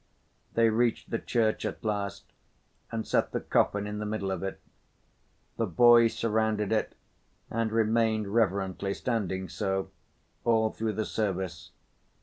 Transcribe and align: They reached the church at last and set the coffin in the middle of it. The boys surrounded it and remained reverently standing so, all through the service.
They 0.55 0.71
reached 0.71 1.11
the 1.11 1.19
church 1.19 1.63
at 1.63 1.83
last 1.85 2.33
and 2.91 3.05
set 3.05 3.31
the 3.33 3.39
coffin 3.39 3.85
in 3.85 3.99
the 3.99 4.05
middle 4.07 4.31
of 4.31 4.41
it. 4.41 4.59
The 5.57 5.67
boys 5.67 6.15
surrounded 6.15 6.71
it 6.71 6.95
and 7.51 7.71
remained 7.71 8.29
reverently 8.33 8.95
standing 8.95 9.47
so, 9.47 9.91
all 10.43 10.71
through 10.71 10.93
the 10.93 11.05
service. 11.05 11.69